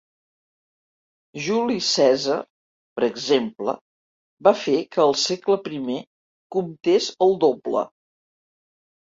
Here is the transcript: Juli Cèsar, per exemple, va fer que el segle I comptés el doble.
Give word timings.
Juli 1.47 1.75
Cèsar, 1.87 2.37
per 2.95 3.03
exemple, 3.09 3.75
va 4.49 4.55
fer 4.63 4.75
que 4.97 5.05
el 5.05 5.15
segle 5.25 5.59
I 5.99 6.01
comptés 6.57 7.13
el 7.29 7.39
doble. 7.47 7.87